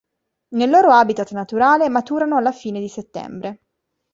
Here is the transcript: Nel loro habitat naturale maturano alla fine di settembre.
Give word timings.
Nel 0.55 0.67
loro 0.71 0.93
habitat 0.93 1.29
naturale 1.29 1.87
maturano 1.87 2.35
alla 2.35 2.51
fine 2.51 2.79
di 2.79 2.87
settembre. 2.87 3.59